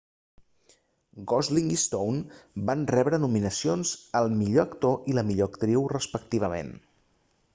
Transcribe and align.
gosling 1.31 1.67
i 1.73 1.77
stone 1.81 2.63
van 2.69 2.81
rebre 2.93 3.19
nominacions 3.25 3.91
al 4.21 4.33
millor 4.39 4.65
actor 4.65 5.07
i 5.13 5.17
la 5.19 5.27
millor 5.31 5.53
actriu 5.55 5.87
respectivament 5.97 6.73